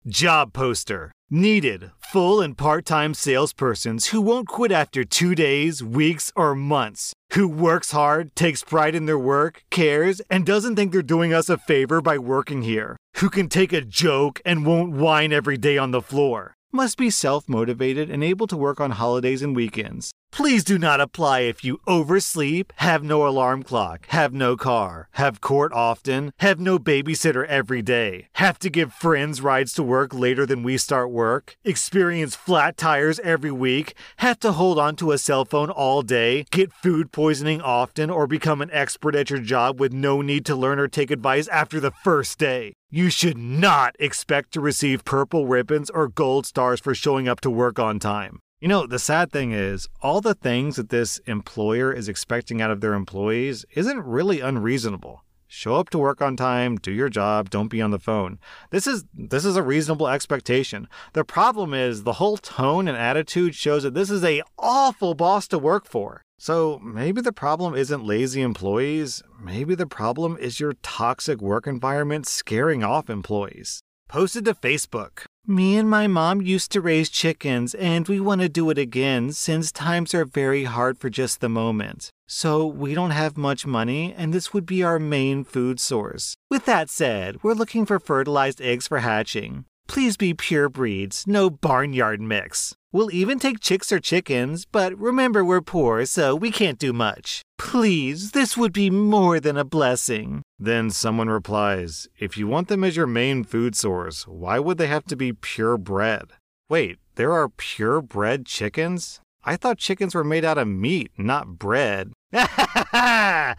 Job 0.07 0.51
poster. 0.51 1.11
Needed 1.33 1.91
full 1.97 2.41
and 2.41 2.57
part 2.57 2.85
time 2.85 3.13
salespersons 3.13 4.07
who 4.07 4.19
won't 4.19 4.49
quit 4.49 4.69
after 4.69 5.05
two 5.05 5.33
days, 5.33 5.81
weeks, 5.81 6.29
or 6.35 6.55
months. 6.55 7.13
Who 7.31 7.47
works 7.47 7.91
hard, 7.91 8.35
takes 8.35 8.65
pride 8.65 8.95
in 8.95 9.05
their 9.05 9.17
work, 9.17 9.63
cares, 9.69 10.21
and 10.29 10.45
doesn't 10.45 10.75
think 10.75 10.91
they're 10.91 11.01
doing 11.01 11.33
us 11.33 11.47
a 11.47 11.57
favor 11.57 12.01
by 12.01 12.17
working 12.17 12.63
here. 12.63 12.97
Who 13.19 13.29
can 13.29 13.47
take 13.47 13.71
a 13.71 13.79
joke 13.79 14.41
and 14.43 14.65
won't 14.65 14.91
whine 14.91 15.31
every 15.31 15.55
day 15.55 15.77
on 15.77 15.91
the 15.91 16.01
floor 16.01 16.57
must 16.73 16.97
be 16.97 17.09
self 17.09 17.47
motivated 17.47 18.09
and 18.09 18.25
able 18.25 18.47
to 18.47 18.57
work 18.57 18.81
on 18.81 18.91
holidays 18.91 19.41
and 19.41 19.55
weekends. 19.55 20.11
Please 20.31 20.63
do 20.63 20.77
not 20.77 21.01
apply 21.01 21.41
if 21.41 21.61
you 21.61 21.77
oversleep, 21.87 22.71
have 22.77 23.03
no 23.03 23.27
alarm 23.27 23.63
clock, 23.63 24.07
have 24.07 24.33
no 24.33 24.55
car, 24.55 25.09
have 25.11 25.41
court 25.41 25.73
often, 25.73 26.31
have 26.37 26.57
no 26.57 26.79
babysitter 26.79 27.45
every 27.47 27.81
day, 27.81 28.27
have 28.35 28.57
to 28.59 28.69
give 28.69 28.93
friends 28.93 29.41
rides 29.41 29.73
to 29.73 29.83
work 29.83 30.13
later 30.13 30.45
than 30.45 30.63
we 30.63 30.77
start 30.77 31.11
work, 31.11 31.57
experience 31.65 32.33
flat 32.33 32.77
tires 32.77 33.19
every 33.25 33.51
week, 33.51 33.93
have 34.17 34.39
to 34.39 34.53
hold 34.53 34.79
on 34.79 34.95
to 34.95 35.11
a 35.11 35.17
cell 35.17 35.43
phone 35.43 35.69
all 35.69 36.01
day, 36.01 36.45
get 36.49 36.71
food 36.71 37.11
poisoning 37.11 37.59
often, 37.59 38.09
or 38.09 38.25
become 38.25 38.61
an 38.61 38.69
expert 38.71 39.15
at 39.15 39.29
your 39.29 39.39
job 39.39 39.81
with 39.81 39.91
no 39.91 40.21
need 40.21 40.45
to 40.45 40.55
learn 40.55 40.79
or 40.79 40.87
take 40.87 41.11
advice 41.11 41.49
after 41.49 41.77
the 41.81 41.91
first 42.05 42.39
day. 42.39 42.73
You 42.89 43.09
should 43.09 43.37
not 43.37 43.97
expect 43.99 44.53
to 44.53 44.61
receive 44.61 45.03
purple 45.03 45.45
ribbons 45.45 45.89
or 45.89 46.07
gold 46.07 46.45
stars 46.45 46.79
for 46.79 46.95
showing 46.95 47.27
up 47.27 47.41
to 47.41 47.49
work 47.49 47.79
on 47.79 47.99
time. 47.99 48.39
You 48.61 48.67
know, 48.67 48.85
the 48.85 48.99
sad 48.99 49.31
thing 49.31 49.53
is, 49.53 49.89
all 50.03 50.21
the 50.21 50.35
things 50.35 50.75
that 50.75 50.89
this 50.89 51.17
employer 51.25 51.91
is 51.91 52.07
expecting 52.07 52.61
out 52.61 52.69
of 52.69 52.79
their 52.79 52.93
employees 52.93 53.65
isn't 53.71 54.05
really 54.05 54.39
unreasonable. 54.39 55.25
Show 55.47 55.77
up 55.77 55.89
to 55.89 55.97
work 55.97 56.21
on 56.21 56.37
time, 56.37 56.75
do 56.75 56.91
your 56.91 57.09
job, 57.09 57.49
don't 57.49 57.69
be 57.69 57.81
on 57.81 57.89
the 57.89 57.97
phone. 57.97 58.37
This 58.69 58.85
is 58.85 59.03
this 59.15 59.45
is 59.45 59.55
a 59.55 59.63
reasonable 59.63 60.07
expectation. 60.07 60.87
The 61.13 61.25
problem 61.25 61.73
is 61.73 62.03
the 62.03 62.13
whole 62.13 62.37
tone 62.37 62.87
and 62.87 62.95
attitude 62.95 63.55
shows 63.55 63.81
that 63.81 63.95
this 63.95 64.11
is 64.11 64.23
a 64.23 64.43
awful 64.59 65.15
boss 65.15 65.47
to 65.47 65.57
work 65.57 65.87
for. 65.87 66.21
So 66.37 66.77
maybe 66.83 67.19
the 67.19 67.33
problem 67.33 67.73
isn't 67.73 68.05
lazy 68.05 68.43
employees, 68.43 69.23
maybe 69.43 69.73
the 69.73 69.87
problem 69.87 70.37
is 70.39 70.59
your 70.59 70.73
toxic 70.83 71.41
work 71.41 71.65
environment 71.65 72.27
scaring 72.27 72.83
off 72.83 73.09
employees. 73.09 73.81
Posted 74.07 74.45
to 74.45 74.53
Facebook. 74.53 75.25
Me 75.47 75.75
and 75.75 75.89
my 75.89 76.05
mom 76.05 76.39
used 76.39 76.71
to 76.71 76.79
raise 76.79 77.09
chickens, 77.09 77.73
and 77.73 78.07
we 78.07 78.19
want 78.19 78.41
to 78.41 78.47
do 78.47 78.69
it 78.69 78.77
again 78.77 79.31
since 79.31 79.71
times 79.71 80.13
are 80.13 80.23
very 80.23 80.65
hard 80.65 80.99
for 80.99 81.09
just 81.09 81.41
the 81.41 81.49
moment. 81.49 82.11
So 82.27 82.67
we 82.67 82.93
don't 82.93 83.09
have 83.09 83.37
much 83.37 83.65
money, 83.65 84.13
and 84.15 84.31
this 84.31 84.53
would 84.53 84.67
be 84.67 84.83
our 84.83 84.99
main 84.99 85.43
food 85.43 85.79
source. 85.79 86.35
With 86.51 86.65
that 86.65 86.91
said, 86.91 87.37
we're 87.41 87.53
looking 87.53 87.87
for 87.87 87.99
fertilized 87.99 88.61
eggs 88.61 88.87
for 88.87 88.99
hatching. 88.99 89.65
Please 89.87 90.15
be 90.15 90.35
pure 90.35 90.69
breeds, 90.69 91.25
no 91.25 91.49
barnyard 91.49 92.21
mix. 92.21 92.75
We'll 92.93 93.11
even 93.11 93.39
take 93.39 93.59
chicks 93.59 93.91
or 93.91 93.99
chickens, 93.99 94.65
but 94.65 94.97
remember 94.97 95.43
we're 95.43 95.61
poor, 95.61 96.05
so 96.05 96.35
we 96.35 96.51
can't 96.51 96.77
do 96.77 96.93
much. 96.93 97.41
Please, 97.57 98.31
this 98.31 98.55
would 98.55 98.73
be 98.73 98.91
more 98.91 99.39
than 99.39 99.57
a 99.57 99.65
blessing. 99.65 100.43
Then 100.63 100.91
someone 100.91 101.27
replies, 101.27 102.07
If 102.19 102.37
you 102.37 102.45
want 102.45 102.67
them 102.67 102.83
as 102.83 102.95
your 102.95 103.07
main 103.07 103.43
food 103.43 103.75
source, 103.75 104.27
why 104.27 104.59
would 104.59 104.77
they 104.77 104.85
have 104.85 105.05
to 105.05 105.15
be 105.15 105.33
purebred? 105.33 106.33
Wait, 106.69 106.99
there 107.15 107.31
are 107.31 107.49
purebred 107.49 108.45
chickens? 108.45 109.21
I 109.43 109.55
thought 109.55 109.79
chickens 109.79 110.13
were 110.13 110.23
made 110.23 110.45
out 110.45 110.59
of 110.59 110.67
meat, 110.67 111.09
not 111.17 111.57
bread. 111.57 112.13
Dad 112.31 113.55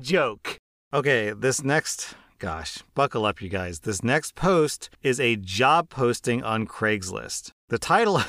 joke! 0.00 0.58
Okay, 0.94 1.32
this 1.32 1.64
next 1.64 2.14
Gosh, 2.38 2.84
buckle 2.94 3.26
up, 3.26 3.42
you 3.42 3.48
guys. 3.48 3.80
This 3.80 4.04
next 4.04 4.36
post 4.36 4.90
is 5.02 5.18
a 5.18 5.34
job 5.34 5.88
posting 5.88 6.44
on 6.44 6.68
Craigslist. 6.68 7.50
The 7.68 7.78
title. 7.78 8.20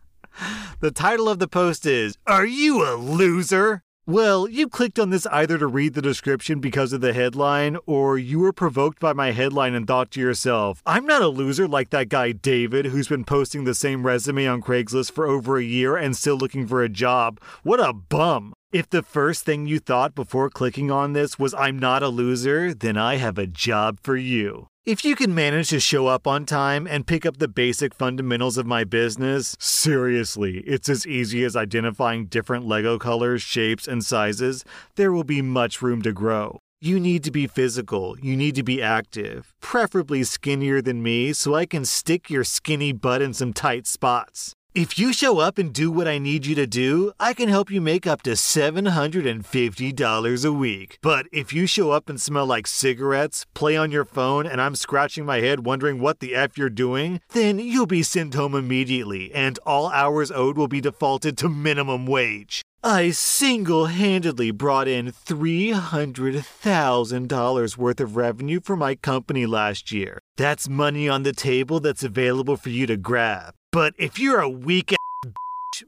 the 0.80 0.90
title 0.90 1.28
of 1.28 1.38
the 1.38 1.48
post 1.48 1.84
is 1.84 2.16
Are 2.26 2.46
You 2.46 2.82
a 2.82 2.96
Loser? 2.96 3.82
Well, 4.06 4.48
you 4.48 4.68
clicked 4.68 4.98
on 4.98 5.10
this 5.10 5.26
either 5.26 5.58
to 5.58 5.66
read 5.68 5.94
the 5.94 6.02
description 6.02 6.58
because 6.58 6.92
of 6.92 7.00
the 7.00 7.12
headline, 7.12 7.78
or 7.86 8.18
you 8.18 8.40
were 8.40 8.52
provoked 8.52 8.98
by 8.98 9.12
my 9.12 9.30
headline 9.30 9.74
and 9.74 9.86
thought 9.86 10.10
to 10.10 10.20
yourself, 10.20 10.82
I'm 10.84 11.06
not 11.06 11.22
a 11.22 11.28
loser 11.28 11.68
like 11.68 11.90
that 11.90 12.08
guy 12.08 12.32
David 12.32 12.86
who's 12.86 13.06
been 13.06 13.22
posting 13.24 13.62
the 13.62 13.76
same 13.76 14.04
resume 14.04 14.48
on 14.48 14.60
Craigslist 14.60 15.12
for 15.12 15.28
over 15.28 15.56
a 15.56 15.62
year 15.62 15.96
and 15.96 16.16
still 16.16 16.36
looking 16.36 16.66
for 16.66 16.82
a 16.82 16.88
job. 16.88 17.40
What 17.62 17.78
a 17.78 17.92
bum! 17.92 18.54
If 18.72 18.90
the 18.90 19.04
first 19.04 19.44
thing 19.44 19.66
you 19.66 19.78
thought 19.78 20.16
before 20.16 20.50
clicking 20.50 20.90
on 20.90 21.12
this 21.12 21.38
was 21.38 21.54
I'm 21.54 21.78
not 21.78 22.02
a 22.02 22.08
loser, 22.08 22.74
then 22.74 22.96
I 22.96 23.18
have 23.18 23.38
a 23.38 23.46
job 23.46 24.00
for 24.02 24.16
you. 24.16 24.66
If 24.84 25.04
you 25.04 25.14
can 25.14 25.32
manage 25.32 25.68
to 25.68 25.78
show 25.78 26.08
up 26.08 26.26
on 26.26 26.44
time 26.44 26.88
and 26.88 27.06
pick 27.06 27.24
up 27.24 27.36
the 27.36 27.46
basic 27.46 27.94
fundamentals 27.94 28.58
of 28.58 28.66
my 28.66 28.82
business, 28.82 29.54
seriously, 29.60 30.58
it's 30.66 30.88
as 30.88 31.06
easy 31.06 31.44
as 31.44 31.54
identifying 31.54 32.26
different 32.26 32.66
Lego 32.66 32.98
colors, 32.98 33.42
shapes, 33.42 33.86
and 33.86 34.04
sizes. 34.04 34.64
There 34.96 35.12
will 35.12 35.22
be 35.22 35.40
much 35.40 35.82
room 35.82 36.02
to 36.02 36.12
grow. 36.12 36.58
You 36.80 36.98
need 36.98 37.22
to 37.22 37.30
be 37.30 37.46
physical. 37.46 38.18
You 38.18 38.36
need 38.36 38.56
to 38.56 38.64
be 38.64 38.82
active, 38.82 39.54
preferably 39.62 40.24
skinnier 40.24 40.82
than 40.82 41.00
me 41.00 41.32
so 41.32 41.54
I 41.54 41.64
can 41.64 41.84
stick 41.84 42.28
your 42.28 42.42
skinny 42.42 42.90
butt 42.90 43.22
in 43.22 43.34
some 43.34 43.52
tight 43.52 43.86
spots. 43.86 44.56
If 44.74 44.98
you 44.98 45.12
show 45.12 45.38
up 45.38 45.58
and 45.58 45.70
do 45.70 45.90
what 45.90 46.08
I 46.08 46.16
need 46.16 46.46
you 46.46 46.54
to 46.54 46.66
do, 46.66 47.12
I 47.20 47.34
can 47.34 47.50
help 47.50 47.70
you 47.70 47.82
make 47.82 48.06
up 48.06 48.22
to 48.22 48.30
$750 48.30 50.44
a 50.46 50.52
week. 50.52 50.98
But 51.02 51.26
if 51.30 51.52
you 51.52 51.66
show 51.66 51.90
up 51.90 52.08
and 52.08 52.18
smell 52.18 52.46
like 52.46 52.66
cigarettes, 52.66 53.44
play 53.52 53.76
on 53.76 53.92
your 53.92 54.06
phone, 54.06 54.46
and 54.46 54.62
I'm 54.62 54.74
scratching 54.74 55.26
my 55.26 55.40
head 55.40 55.66
wondering 55.66 56.00
what 56.00 56.20
the 56.20 56.34
F 56.34 56.56
you're 56.56 56.70
doing, 56.70 57.20
then 57.34 57.58
you'll 57.58 57.84
be 57.84 58.02
sent 58.02 58.32
home 58.32 58.54
immediately, 58.54 59.30
and 59.34 59.58
all 59.66 59.90
hours 59.90 60.32
owed 60.32 60.56
will 60.56 60.68
be 60.68 60.80
defaulted 60.80 61.36
to 61.36 61.50
minimum 61.50 62.06
wage. 62.06 62.62
I 62.82 63.10
single 63.10 63.88
handedly 63.88 64.52
brought 64.52 64.88
in 64.88 65.12
$300,000 65.12 67.76
worth 67.76 68.00
of 68.00 68.16
revenue 68.16 68.60
for 68.64 68.76
my 68.76 68.94
company 68.94 69.44
last 69.44 69.92
year. 69.92 70.18
That's 70.38 70.66
money 70.66 71.10
on 71.10 71.24
the 71.24 71.34
table 71.34 71.78
that's 71.78 72.02
available 72.02 72.56
for 72.56 72.70
you 72.70 72.86
to 72.86 72.96
grab. 72.96 73.52
But 73.72 73.94
if 73.96 74.18
you're 74.18 74.40
a 74.40 74.50
weak 74.50 74.94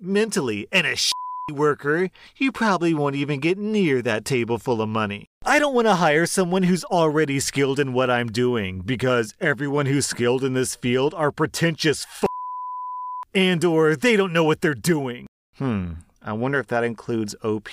mentally 0.01 0.67
and 0.73 0.87
a 0.87 0.97
worker, 1.53 2.09
you 2.39 2.51
probably 2.51 2.95
won't 2.95 3.15
even 3.15 3.41
get 3.41 3.59
near 3.59 4.01
that 4.01 4.25
table 4.25 4.59
full 4.59 4.81
of 4.81 4.89
money. 4.89 5.27
I 5.45 5.59
don't 5.59 5.75
want 5.75 5.87
to 5.87 5.97
hire 5.97 6.25
someone 6.25 6.63
who's 6.63 6.85
already 6.85 7.39
skilled 7.41 7.79
in 7.79 7.93
what 7.93 8.09
I'm 8.09 8.29
doing 8.29 8.81
because 8.81 9.35
everyone 9.39 9.85
who's 9.85 10.07
skilled 10.07 10.43
in 10.43 10.55
this 10.55 10.75
field 10.75 11.13
are 11.13 11.31
pretentious 11.31 12.07
f- 12.23 12.25
and 13.35 13.63
or 13.63 13.95
they 13.95 14.17
don't 14.17 14.33
know 14.33 14.45
what 14.45 14.63
they're 14.63 14.73
doing. 14.73 15.27
Hmm, 15.59 15.93
I 16.23 16.33
wonder 16.33 16.59
if 16.59 16.69
that 16.69 16.85
includes 16.85 17.35
OP. 17.45 17.69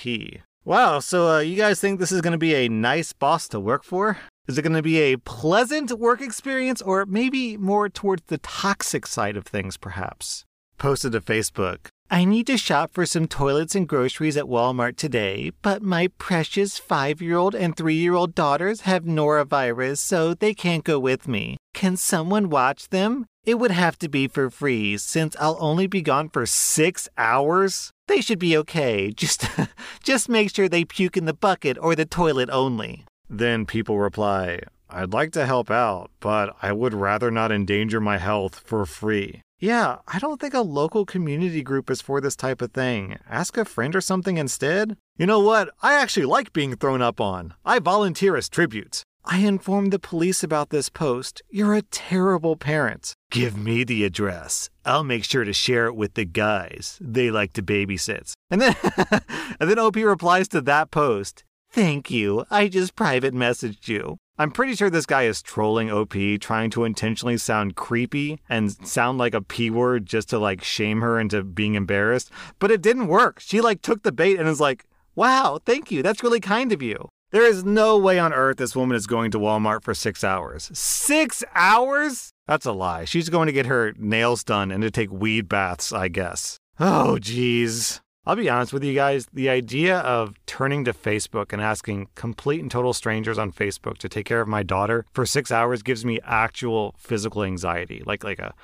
Wow, 0.66 0.98
so 1.00 1.36
uh, 1.36 1.38
you 1.38 1.56
guys 1.56 1.80
think 1.80 1.98
this 1.98 2.12
is 2.12 2.20
going 2.20 2.32
to 2.32 2.38
be 2.38 2.54
a 2.54 2.68
nice 2.68 3.14
boss 3.14 3.48
to 3.48 3.58
work 3.58 3.82
for? 3.82 4.18
Is 4.48 4.58
it 4.58 4.62
going 4.62 4.72
to 4.74 4.82
be 4.82 4.98
a 4.98 5.18
pleasant 5.18 5.92
work 5.92 6.20
experience 6.20 6.82
or 6.82 7.06
maybe 7.06 7.56
more 7.56 7.88
towards 7.88 8.24
the 8.26 8.38
toxic 8.38 9.06
side 9.06 9.36
of 9.36 9.46
things, 9.46 9.76
perhaps? 9.76 10.44
Posted 10.78 11.12
to 11.12 11.20
Facebook. 11.20 11.86
I 12.10 12.24
need 12.24 12.48
to 12.48 12.58
shop 12.58 12.90
for 12.92 13.06
some 13.06 13.28
toilets 13.28 13.76
and 13.76 13.88
groceries 13.88 14.36
at 14.36 14.46
Walmart 14.46 14.96
today, 14.96 15.52
but 15.62 15.80
my 15.80 16.08
precious 16.18 16.76
five 16.76 17.22
year 17.22 17.36
old 17.36 17.54
and 17.54 17.76
three 17.76 17.94
year 17.94 18.14
old 18.14 18.34
daughters 18.34 18.80
have 18.80 19.04
norovirus, 19.04 19.98
so 19.98 20.34
they 20.34 20.54
can't 20.54 20.82
go 20.82 20.98
with 20.98 21.28
me. 21.28 21.56
Can 21.72 21.96
someone 21.96 22.50
watch 22.50 22.88
them? 22.88 23.26
It 23.44 23.60
would 23.60 23.70
have 23.70 23.96
to 24.00 24.08
be 24.08 24.26
for 24.26 24.50
free, 24.50 24.98
since 24.98 25.36
I'll 25.38 25.56
only 25.60 25.86
be 25.86 26.02
gone 26.02 26.28
for 26.28 26.46
six 26.46 27.08
hours. 27.16 27.92
They 28.08 28.20
should 28.20 28.40
be 28.40 28.56
okay. 28.58 29.12
Just, 29.12 29.46
just 30.02 30.28
make 30.28 30.52
sure 30.52 30.68
they 30.68 30.84
puke 30.84 31.16
in 31.16 31.26
the 31.26 31.32
bucket 31.32 31.78
or 31.80 31.94
the 31.94 32.04
toilet 32.04 32.50
only. 32.50 33.04
Then 33.32 33.64
people 33.64 33.98
reply, 33.98 34.60
I'd 34.90 35.14
like 35.14 35.32
to 35.32 35.46
help 35.46 35.70
out, 35.70 36.10
but 36.20 36.54
I 36.60 36.70
would 36.72 36.92
rather 36.92 37.30
not 37.30 37.50
endanger 37.50 37.98
my 37.98 38.18
health 38.18 38.60
for 38.66 38.84
free. 38.84 39.40
Yeah, 39.58 39.98
I 40.06 40.18
don't 40.18 40.38
think 40.38 40.52
a 40.52 40.60
local 40.60 41.06
community 41.06 41.62
group 41.62 41.90
is 41.90 42.02
for 42.02 42.20
this 42.20 42.36
type 42.36 42.60
of 42.60 42.72
thing. 42.72 43.16
Ask 43.30 43.56
a 43.56 43.64
friend 43.64 43.96
or 43.96 44.02
something 44.02 44.36
instead. 44.36 44.98
You 45.16 45.24
know 45.24 45.40
what? 45.40 45.70
I 45.82 45.94
actually 45.94 46.26
like 46.26 46.52
being 46.52 46.76
thrown 46.76 47.00
up 47.00 47.22
on. 47.22 47.54
I 47.64 47.78
volunteer 47.78 48.36
as 48.36 48.50
tribute. 48.50 49.02
I 49.24 49.38
informed 49.38 49.92
the 49.92 49.98
police 49.98 50.42
about 50.42 50.68
this 50.68 50.90
post. 50.90 51.40
You're 51.48 51.74
a 51.74 51.82
terrible 51.82 52.56
parent. 52.56 53.14
Give 53.30 53.56
me 53.56 53.82
the 53.82 54.04
address. 54.04 54.68
I'll 54.84 55.04
make 55.04 55.24
sure 55.24 55.44
to 55.44 55.54
share 55.54 55.86
it 55.86 55.96
with 55.96 56.14
the 56.14 56.26
guys. 56.26 56.98
They 57.00 57.30
like 57.30 57.54
to 57.54 57.62
babysit. 57.62 58.34
And 58.50 58.60
then 58.60 58.76
and 59.58 59.70
then 59.70 59.78
OP 59.78 59.96
replies 59.96 60.48
to 60.48 60.60
that 60.62 60.90
post. 60.90 61.44
Thank 61.72 62.10
you. 62.10 62.44
I 62.50 62.68
just 62.68 62.94
private 62.94 63.32
messaged 63.32 63.88
you. 63.88 64.18
I'm 64.38 64.50
pretty 64.50 64.74
sure 64.74 64.90
this 64.90 65.06
guy 65.06 65.22
is 65.22 65.40
trolling 65.40 65.90
OP, 65.90 66.14
trying 66.38 66.68
to 66.70 66.84
intentionally 66.84 67.38
sound 67.38 67.76
creepy 67.76 68.40
and 68.46 68.70
sound 68.86 69.16
like 69.16 69.32
a 69.32 69.40
P 69.40 69.70
word 69.70 70.04
just 70.04 70.28
to 70.30 70.38
like 70.38 70.62
shame 70.62 71.00
her 71.00 71.18
into 71.18 71.42
being 71.42 71.74
embarrassed. 71.74 72.30
But 72.58 72.70
it 72.70 72.82
didn't 72.82 73.06
work. 73.06 73.40
She 73.40 73.62
like 73.62 73.80
took 73.80 74.02
the 74.02 74.12
bait 74.12 74.38
and 74.38 74.48
is 74.48 74.60
like, 74.60 74.84
wow, 75.14 75.60
thank 75.64 75.90
you. 75.90 76.02
That's 76.02 76.22
really 76.22 76.40
kind 76.40 76.72
of 76.72 76.82
you. 76.82 77.08
There 77.30 77.46
is 77.46 77.64
no 77.64 77.96
way 77.96 78.18
on 78.18 78.34
earth 78.34 78.58
this 78.58 78.76
woman 78.76 78.94
is 78.94 79.06
going 79.06 79.30
to 79.30 79.38
Walmart 79.38 79.82
for 79.82 79.94
six 79.94 80.22
hours. 80.22 80.70
Six 80.74 81.42
hours? 81.54 82.32
That's 82.46 82.66
a 82.66 82.72
lie. 82.72 83.06
She's 83.06 83.30
going 83.30 83.46
to 83.46 83.52
get 83.52 83.64
her 83.64 83.94
nails 83.96 84.44
done 84.44 84.70
and 84.70 84.82
to 84.82 84.90
take 84.90 85.10
weed 85.10 85.48
baths, 85.48 85.90
I 85.90 86.08
guess. 86.08 86.58
Oh, 86.78 87.18
geez. 87.18 88.02
I'll 88.24 88.36
be 88.36 88.48
honest 88.48 88.72
with 88.72 88.84
you 88.84 88.94
guys, 88.94 89.26
the 89.32 89.48
idea 89.48 89.98
of 89.98 90.34
turning 90.46 90.84
to 90.84 90.92
Facebook 90.92 91.52
and 91.52 91.60
asking 91.60 92.08
complete 92.14 92.60
and 92.60 92.70
total 92.70 92.92
strangers 92.92 93.36
on 93.36 93.50
Facebook 93.50 93.98
to 93.98 94.08
take 94.08 94.26
care 94.26 94.40
of 94.40 94.46
my 94.46 94.62
daughter 94.62 95.04
for 95.12 95.26
six 95.26 95.50
hours 95.50 95.82
gives 95.82 96.04
me 96.04 96.20
actual 96.24 96.94
physical 96.96 97.42
anxiety. 97.42 98.02
Like 98.06 98.22
like 98.22 98.38
a 98.38 98.54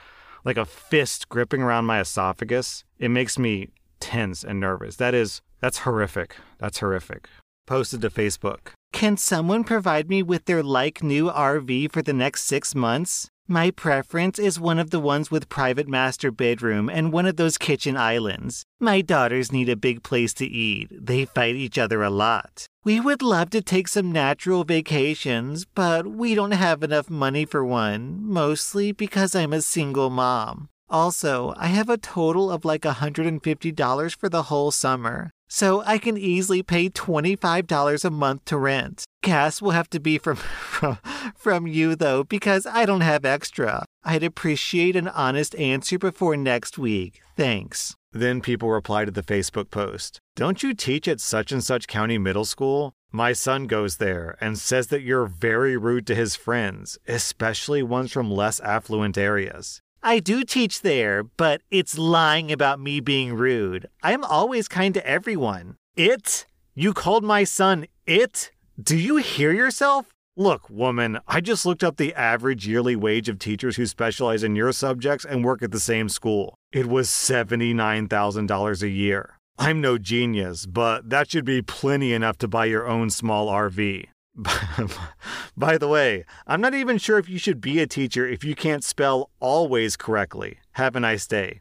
like 0.44 0.56
a 0.56 0.64
fist 0.64 1.28
gripping 1.28 1.60
around 1.60 1.86
my 1.86 2.00
esophagus. 2.00 2.84
It 2.98 3.08
makes 3.08 3.38
me 3.38 3.70
tense 3.98 4.44
and 4.44 4.60
nervous. 4.60 4.96
That 4.96 5.14
is 5.14 5.42
that's 5.60 5.78
horrific. 5.78 6.36
That's 6.58 6.78
horrific 6.78 7.28
posted 7.68 8.00
to 8.00 8.08
Facebook. 8.08 8.72
Can 8.92 9.18
someone 9.18 9.62
provide 9.62 10.08
me 10.08 10.22
with 10.22 10.46
their 10.46 10.62
like 10.62 11.02
new 11.02 11.30
RV 11.30 11.92
for 11.92 12.00
the 12.00 12.14
next 12.14 12.44
six 12.44 12.74
months? 12.74 13.28
My 13.50 13.70
preference 13.70 14.38
is 14.38 14.60
one 14.60 14.78
of 14.78 14.90
the 14.90 15.00
ones 15.00 15.30
with 15.30 15.48
private 15.48 15.88
master 15.88 16.30
bedroom 16.30 16.90
and 16.90 17.14
one 17.14 17.24
of 17.24 17.36
those 17.36 17.56
kitchen 17.56 17.96
islands. 17.96 18.62
My 18.78 19.00
daughters 19.00 19.50
need 19.50 19.70
a 19.70 19.74
big 19.76 20.02
place 20.02 20.34
to 20.34 20.44
eat. 20.44 20.88
They 20.92 21.24
fight 21.24 21.54
each 21.54 21.78
other 21.78 22.02
a 22.02 22.10
lot. 22.10 22.66
We 22.84 23.00
would 23.00 23.22
love 23.22 23.48
to 23.50 23.62
take 23.62 23.88
some 23.88 24.12
natural 24.12 24.64
vacations, 24.64 25.64
but 25.64 26.06
we 26.06 26.34
don't 26.34 26.50
have 26.50 26.82
enough 26.82 27.08
money 27.08 27.46
for 27.46 27.64
one, 27.64 28.18
mostly 28.22 28.92
because 28.92 29.34
I'm 29.34 29.54
a 29.54 29.62
single 29.62 30.10
mom. 30.10 30.68
Also, 30.90 31.54
I 31.56 31.68
have 31.68 31.88
a 31.88 31.96
total 31.96 32.50
of 32.50 32.66
like 32.66 32.82
$150 32.82 34.14
for 34.14 34.28
the 34.28 34.42
whole 34.42 34.70
summer 34.70 35.30
so 35.48 35.82
I 35.84 35.98
can 35.98 36.16
easily 36.16 36.62
pay 36.62 36.88
$25 36.90 38.04
a 38.04 38.10
month 38.10 38.44
to 38.44 38.58
rent. 38.58 39.04
Gas 39.22 39.60
will 39.60 39.72
have 39.72 39.90
to 39.90 39.98
be 40.00 40.18
from, 40.18 40.36
from, 40.36 40.98
from 41.34 41.66
you 41.66 41.96
though, 41.96 42.22
because 42.24 42.66
I 42.66 42.86
don't 42.86 43.00
have 43.00 43.24
extra. 43.24 43.84
I'd 44.04 44.22
appreciate 44.22 44.94
an 44.94 45.08
honest 45.08 45.56
answer 45.56 45.98
before 45.98 46.36
next 46.36 46.78
week. 46.78 47.20
Thanks. 47.36 47.96
Then 48.12 48.40
people 48.40 48.70
reply 48.70 49.04
to 49.04 49.10
the 49.10 49.22
Facebook 49.22 49.70
post 49.70 50.20
Don't 50.36 50.62
you 50.62 50.74
teach 50.74 51.08
at 51.08 51.20
such 51.20 51.52
and 51.52 51.62
such 51.62 51.88
county 51.88 52.18
middle 52.18 52.44
school? 52.44 52.92
My 53.10 53.32
son 53.32 53.66
goes 53.66 53.96
there 53.96 54.36
and 54.38 54.58
says 54.58 54.88
that 54.88 55.00
you're 55.00 55.26
very 55.26 55.78
rude 55.78 56.06
to 56.08 56.14
his 56.14 56.36
friends, 56.36 56.98
especially 57.08 57.82
ones 57.82 58.12
from 58.12 58.30
less 58.30 58.60
affluent 58.60 59.16
areas. 59.16 59.80
I 60.02 60.20
do 60.20 60.44
teach 60.44 60.82
there, 60.82 61.24
but 61.24 61.60
it's 61.70 61.98
lying 61.98 62.52
about 62.52 62.78
me 62.78 63.00
being 63.00 63.34
rude. 63.34 63.88
I'm 64.02 64.24
always 64.24 64.68
kind 64.68 64.94
to 64.94 65.06
everyone. 65.06 65.76
It? 65.96 66.46
You 66.74 66.94
called 66.94 67.24
my 67.24 67.42
son 67.44 67.86
it? 68.06 68.52
Do 68.80 68.96
you 68.96 69.16
hear 69.16 69.52
yourself? 69.52 70.06
Look, 70.36 70.70
woman, 70.70 71.18
I 71.26 71.40
just 71.40 71.66
looked 71.66 71.82
up 71.82 71.96
the 71.96 72.14
average 72.14 72.64
yearly 72.64 72.94
wage 72.94 73.28
of 73.28 73.40
teachers 73.40 73.74
who 73.74 73.86
specialize 73.86 74.44
in 74.44 74.54
your 74.54 74.70
subjects 74.70 75.24
and 75.24 75.44
work 75.44 75.64
at 75.64 75.72
the 75.72 75.80
same 75.80 76.08
school. 76.08 76.54
It 76.70 76.86
was 76.86 77.08
$79,000 77.08 78.82
a 78.82 78.88
year. 78.88 79.34
I'm 79.58 79.80
no 79.80 79.98
genius, 79.98 80.64
but 80.66 81.10
that 81.10 81.28
should 81.32 81.44
be 81.44 81.60
plenty 81.60 82.12
enough 82.12 82.38
to 82.38 82.46
buy 82.46 82.66
your 82.66 82.86
own 82.86 83.10
small 83.10 83.48
RV. 83.48 84.04
By 85.56 85.78
the 85.78 85.88
way, 85.88 86.24
I'm 86.46 86.60
not 86.60 86.74
even 86.74 86.98
sure 86.98 87.18
if 87.18 87.28
you 87.28 87.38
should 87.38 87.60
be 87.60 87.80
a 87.80 87.86
teacher 87.86 88.26
if 88.26 88.44
you 88.44 88.54
can't 88.54 88.84
spell 88.84 89.30
always 89.40 89.96
correctly. 89.96 90.58
Have 90.72 90.94
a 90.94 91.00
nice 91.00 91.26
day. 91.26 91.60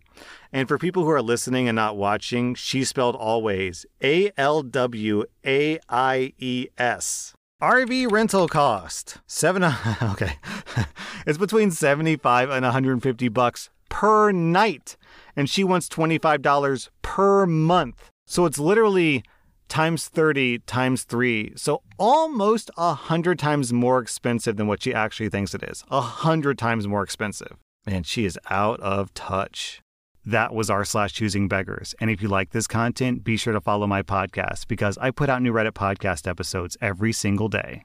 And 0.51 0.67
for 0.67 0.78
people 0.78 1.04
who 1.04 1.10
are 1.10 1.21
listening 1.21 1.67
and 1.67 1.75
not 1.75 1.97
watching, 1.97 2.54
she 2.56 2.84
spelled 2.84 3.15
always 3.15 3.86
A 4.04 4.32
L 4.38 4.62
W 4.62 5.25
A 5.45 5.80
I 5.89 6.34
E 6.38 6.67
S. 6.78 7.34
RV 7.62 8.12
rental 8.12 8.47
cost 8.47 9.17
seven. 9.25 9.63
Okay, 10.01 10.38
it's 11.25 11.39
between 11.39 11.71
seventy-five 11.71 12.49
and 12.51 12.63
one 12.63 12.71
hundred 12.71 12.93
and 12.93 13.04
fifty 13.04 13.28
bucks 13.28 13.69
per 13.89 14.32
night, 14.32 14.95
and 15.36 15.49
she 15.49 15.63
wants 15.63 15.89
twenty-five 15.89 16.43
dollars 16.43 16.91
per 17.01 17.47
month. 17.47 18.12
So 18.28 18.45
it's 18.45 18.60
literally 18.60 19.23
times 19.67 20.08
30 20.08 20.60
times 20.60 21.03
3 21.03 21.53
so 21.56 21.82
almost 21.97 22.71
a 22.77 22.93
hundred 22.93 23.39
times 23.39 23.73
more 23.73 23.99
expensive 23.99 24.58
than 24.58 24.67
what 24.67 24.82
she 24.82 24.93
actually 24.93 25.30
thinks 25.30 25.53
it 25.53 25.63
is. 25.63 25.84
A 25.89 26.01
hundred 26.01 26.58
times 26.58 26.88
more 26.88 27.03
expensive. 27.03 27.58
And 27.86 28.06
she 28.06 28.25
is 28.25 28.38
out 28.49 28.80
of 28.82 29.13
touch. 29.13 29.82
That 30.25 30.53
was 30.53 30.69
r 30.69 30.84
slash 30.84 31.13
choosing 31.13 31.47
beggars. 31.47 31.95
And 31.99 32.10
if 32.10 32.21
you 32.21 32.27
like 32.27 32.51
this 32.51 32.67
content 32.67 33.23
be 33.23 33.38
sure 33.38 33.53
to 33.53 33.62
follow 33.62 33.88
my 33.88 34.01
podcast 34.01 34.67
because 34.67 34.97
i 34.99 35.12
put 35.12 35.30
out 35.30 35.41
new 35.41 35.53
reddit 35.53 35.71
podcast 35.71 36.27
episodes 36.27 36.77
every 36.82 37.13
single 37.13 37.47
day 37.47 37.84